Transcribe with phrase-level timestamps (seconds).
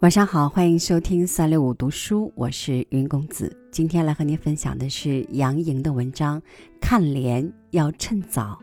[0.00, 3.52] 晚上好，欢迎收听三六五读书，我是云公子。
[3.72, 6.40] 今天来和您分享的是杨莹的文章，
[6.80, 8.56] 看脸要趁早，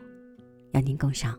[0.72, 1.38] 邀您共赏。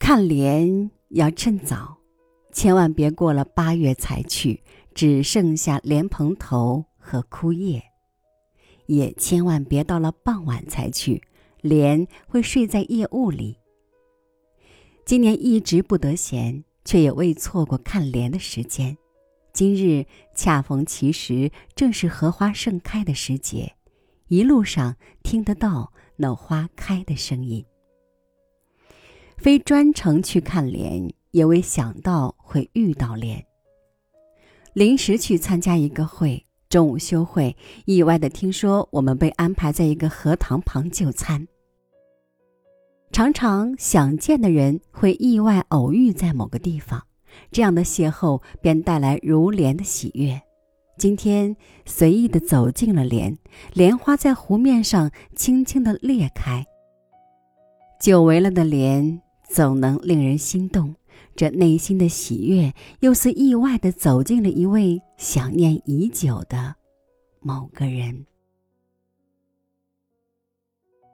[0.00, 1.99] 看脸要趁早。
[2.52, 4.62] 千万别过了八月才去，
[4.94, 7.80] 只剩下莲蓬头和枯叶；
[8.86, 11.22] 也千万别到了傍晚才去，
[11.60, 13.56] 莲会睡在夜雾里。
[15.04, 18.96] 今年一直不得闲，却也未错过看莲的时间。
[19.52, 23.74] 今日恰逢其时，正是荷花盛开的时节，
[24.28, 27.64] 一路上听得到那花开的声音。
[29.36, 31.12] 非专程去看莲。
[31.30, 33.44] 也未想到会遇到莲。
[34.72, 41.46] 临时去参加一个会，中午休会，意外的听说我们被安排在一个荷塘旁就餐。
[43.12, 47.02] 常常想见的人会意外偶遇在某个地方，
[47.50, 50.40] 这样的邂逅便带来如莲的喜悦。
[50.96, 53.36] 今天随意的走进了莲，
[53.72, 56.64] 莲花在湖面上轻轻的裂开。
[58.00, 60.94] 久违了的莲，总能令人心动。
[61.40, 66.74] 这内心的喜悦，又似意外的走进了一位想念已久的
[67.40, 68.26] 某个人。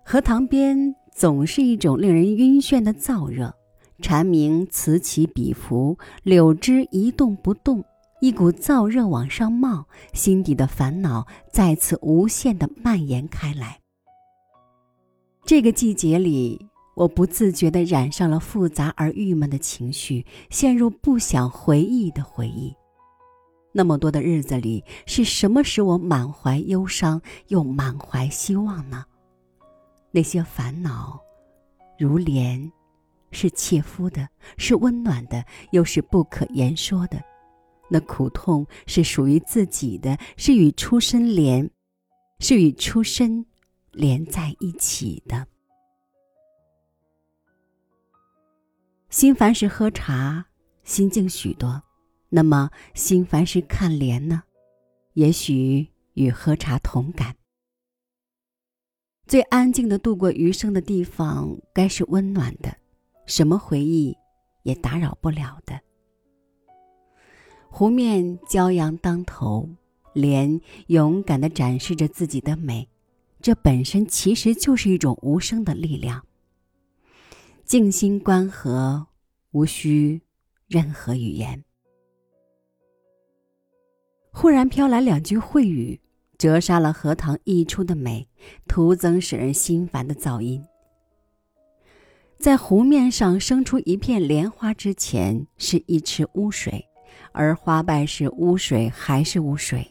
[0.04, 3.54] 荷塘边总是一种令人晕眩的燥热，
[4.02, 7.84] 蝉鸣此起彼伏，柳枝一动不动，
[8.20, 13.78] 一股燥热往上冒，心底的烦恼再次无限的蔓延开来。
[15.44, 16.66] 这个季节里。
[16.96, 22.74] 我不自觉地染上了复杂而郁闷的情绪，陷入不想回忆的回忆。
[23.70, 29.04] 那么多的日子里，是什么使我满怀忧伤又满怀希望呢？
[30.10, 31.20] 那些烦恼，
[31.98, 32.72] 如莲，
[33.30, 37.22] 是切肤的，是温暖的，又是不可言说的。
[37.90, 41.70] 那苦痛是属于自己的，是与出身连，
[42.38, 43.44] 是与出身
[43.92, 45.46] 连在一起的。
[49.16, 50.44] 心烦时喝茶，
[50.84, 51.80] 心静许多；
[52.28, 54.42] 那么心烦时看莲呢？
[55.14, 57.34] 也许与喝茶同感。
[59.26, 62.76] 最安静的度过余生的地方，该是温暖的，
[63.24, 64.14] 什么回忆
[64.64, 65.80] 也打扰不了的。
[67.70, 69.66] 湖面骄阳当头，
[70.12, 72.86] 莲勇敢的展示着自己的美，
[73.40, 76.22] 这本身其实就是一种无声的力量。
[77.66, 79.08] 静心观河，
[79.50, 80.22] 无需
[80.68, 81.64] 任何语言。
[84.30, 86.00] 忽然飘来两句秽语，
[86.38, 88.28] 折杀了荷塘溢出的美，
[88.68, 90.64] 徒增使人心烦的噪音。
[92.38, 96.88] 在湖面上生出一片莲花之前，是一池污水，
[97.32, 99.84] 而花瓣是，污水还是污水，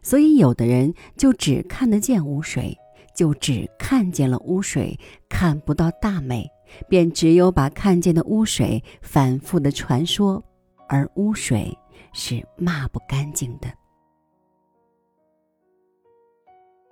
[0.00, 2.74] 所以有的人就只看得见污水，
[3.14, 6.50] 就只看见了污水，看不到大美。
[6.88, 10.42] 便只有把看见的污水反复的传说，
[10.88, 11.76] 而污水
[12.12, 13.72] 是抹不干净的。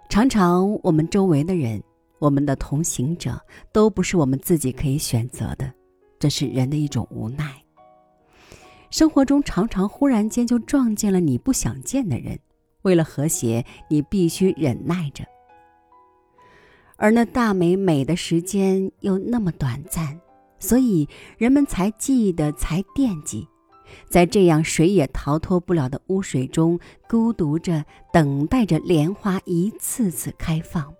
[0.09, 1.83] 常常我们周围的人，
[2.19, 3.41] 我们的同行者，
[3.73, 5.73] 都不是我们自己可以选择的，
[6.19, 7.53] 这是人的一种无奈。
[8.91, 12.39] 生活中常常忽然间就撞见了你不想见的人，
[12.83, 15.25] 为了和谐，你必须忍耐着。
[16.97, 20.19] 而那大美美的时间又那么短暂，
[20.59, 23.47] 所以人们才记得，才惦记，
[24.09, 30.93] 在这样谁也逃脱不了的污水中，孤独着，等待着莲花一次次开放。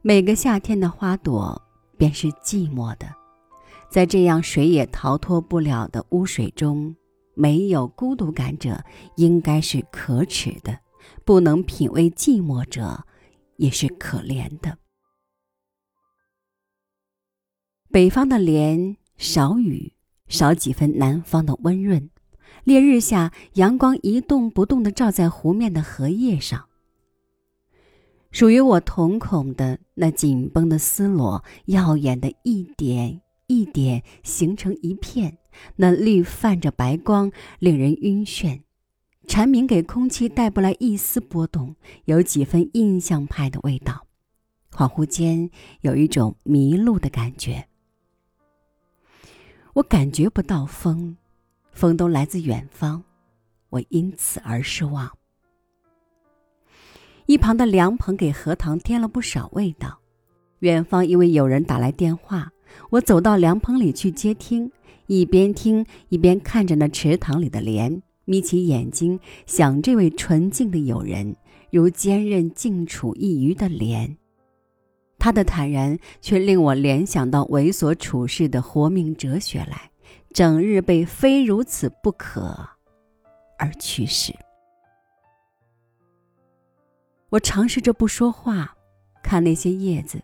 [0.00, 1.60] 每个夏天的花朵
[1.98, 3.06] 便是寂寞的，
[3.90, 6.96] 在这样谁也逃脱不了的污水中，
[7.34, 8.82] 没有孤独感者，
[9.16, 10.78] 应该是可耻的，
[11.26, 13.04] 不能品味寂寞者。
[13.58, 14.78] 也是可怜的。
[17.90, 19.92] 北方的莲少雨，
[20.26, 22.10] 少几分南方的温润。
[22.64, 26.68] 烈日下，阳光一动不动的照在湖面的荷叶上。
[28.30, 35.38] 属于我瞳孔的那紧绷的丝罗，耀眼的一点一点形成一片，
[35.76, 38.62] 那绿泛着白光，令人晕眩。
[39.28, 41.76] 蝉鸣给空气带不来一丝波动，
[42.06, 44.06] 有几分印象派的味道。
[44.72, 45.50] 恍惚间
[45.82, 47.68] 有一种迷路的感觉。
[49.74, 51.14] 我感觉不到风，
[51.72, 53.02] 风都来自远方，
[53.68, 55.12] 我因此而失望。
[57.26, 60.00] 一旁的凉棚给荷塘添了不少味道。
[60.60, 62.50] 远方因为有人打来电话，
[62.90, 64.72] 我走到凉棚里去接听，
[65.06, 71.34] 一边听一边看着那池塘里的莲，眯起眼睛想这位纯净的友人，
[71.70, 74.18] 如坚韧静处一隅的莲。
[75.18, 79.90] 他的坦然却令我联想到猥琐处世的活命哲学来，
[80.34, 82.68] 整日被非如此不可
[83.58, 84.34] 而驱使。
[87.30, 88.76] 我尝试着不说话，
[89.22, 90.22] 看那些叶子，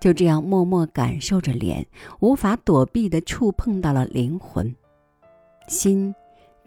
[0.00, 1.84] 就这样默默感受着脸，
[2.20, 4.72] 无法躲避的触碰到了灵魂，
[5.68, 6.14] 心，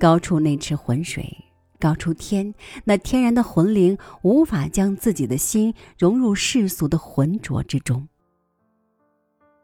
[0.03, 1.33] 高处那池浑水，
[1.79, 2.53] 高出天，
[2.83, 8.05] 那天然的魂灵无法将自己的心融入世俗的浑浊之中。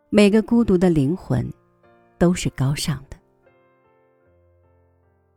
[0.10, 1.52] 每个孤独的灵魂，
[2.18, 3.18] 都是高尚的。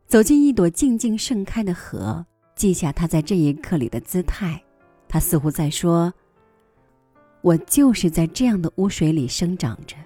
[0.07, 4.63] 走进一朵静静盛开的荷，记下它在这一刻里的姿态。
[5.09, 6.13] 它似乎在说
[7.43, 9.97] ：“我就是在这样的污水里生长着，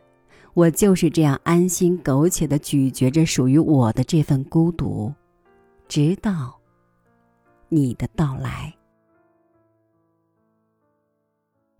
[0.57, 5.13] 我就是这样安心苟且的咀嚼着属于我的这份孤独，
[5.87, 6.59] 直到
[7.69, 8.73] 你的到来。”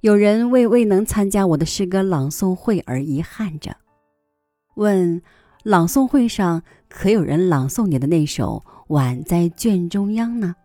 [0.02, 3.76] 有人为未能参加我的诗歌朗诵会而遗憾着，
[4.76, 5.24] 问：
[5.64, 10.56] 朗诵会上可有人朗诵你的那首《晚在卷中央》呢？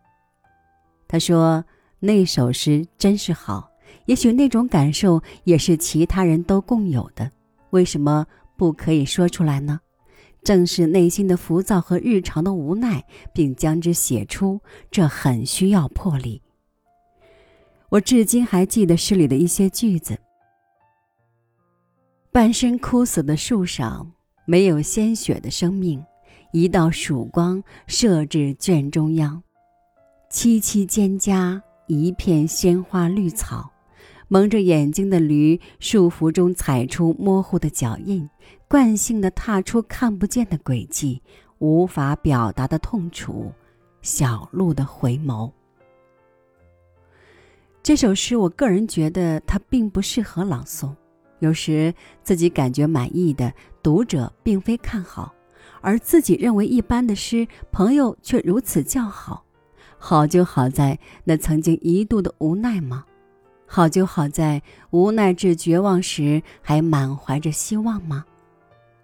[1.07, 1.65] 他说。
[2.05, 3.71] 那首诗真是好，
[4.07, 7.31] 也许那种感受也是其他人都共有的，
[7.73, 8.25] 为什么
[8.55, 9.79] 不可以说出来呢？
[10.43, 13.03] 正是内心的浮躁和日常的无奈，
[13.33, 14.61] 并将之写出，
[14.91, 16.41] 这很需要魄力。
[17.89, 20.19] 我至今还记得诗里的一些句子：
[22.31, 24.11] 半身枯死的树上，
[24.45, 26.03] 没有鲜血的生命，
[26.51, 29.41] 一道曙光射至卷中央，
[30.29, 31.61] 萋萋蒹葭。
[31.87, 33.69] 一片鲜花绿草，
[34.33, 38.27] 蒙着眼睛的驴，束缚中踩出模糊的脚印，
[38.67, 41.21] 惯性的踏出看不见的轨迹，
[41.59, 43.51] 无法表达的痛楚，
[44.01, 45.51] 小鹿的回眸。
[47.83, 50.95] 这首诗，我个人觉得它并不适合朗诵，
[51.37, 51.93] 有时
[52.23, 53.53] 自己感觉满意的
[53.83, 55.31] 读者并非看好，
[55.79, 59.45] 而自己认为一般的诗，朋友却如此叫好。
[59.99, 63.05] 好就好在那曾经一度的无奈吗？
[63.75, 64.61] 好就好在
[64.91, 68.23] 无奈至绝望时还满怀着希望吗？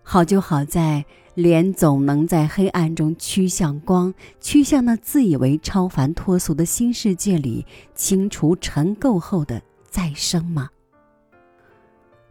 [0.03, 10.69] 好就好在脸总能在黑暗中趋向光，趋向那自以为超凡脱俗的新世界里清除尘垢后的再生吗？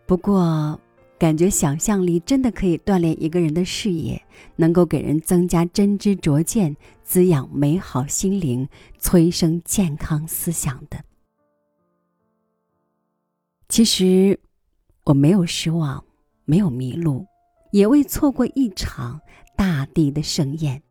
[0.06, 0.78] 不过。
[1.18, 4.22] 感觉想象力真的可以锻炼一个人的视野，
[4.54, 8.68] 能够给人增加真知灼见，滋养美好心灵，
[9.00, 11.07] 催生健康思想的。
[13.68, 14.40] 其实，
[15.04, 16.02] 我没有失望，
[16.46, 17.26] 没有迷路，
[17.70, 19.20] 也未错过一场
[19.56, 20.82] 大地的盛宴。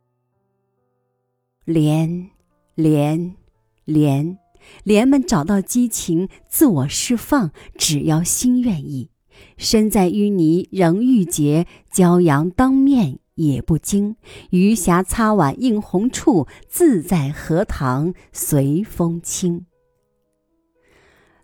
[1.66, 2.30] 莲，
[2.76, 3.36] 莲，
[3.84, 4.38] 莲，
[4.84, 9.10] 莲们找到激情，自我释放，只要心愿意。
[9.58, 14.16] 身在淤泥仍欲洁，骄阳当面也不惊。
[14.52, 19.66] 余霞擦碗映红处，自在荷塘随风轻。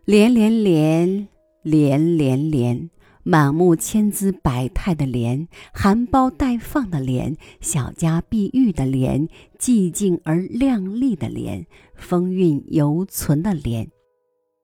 [0.05, 1.29] 连连连
[1.61, 2.89] 连连连，
[3.23, 13.89] 满目千姿百态的莲，含苞待放的莲，小家碧玉的莲，寂静而亮丽的莲，风韵犹存的莲。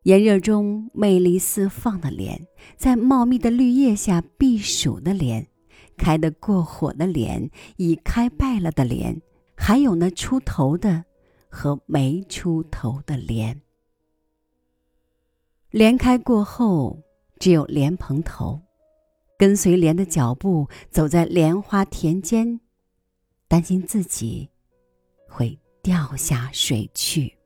[0.04, 5.48] 炎热中魅力四放的莲，在茂密的绿叶下避暑的莲，
[5.96, 9.22] 开得过火的莲，已开败了的莲，
[9.56, 11.06] 还有那出头的
[11.50, 13.62] 和没出头的莲。
[15.72, 17.00] 莲开过后，
[17.38, 18.60] 只有莲蓬头，
[19.38, 22.60] 跟随莲的脚步走在莲花田间，
[23.48, 24.50] 担心自己
[25.28, 27.39] 会掉下水去。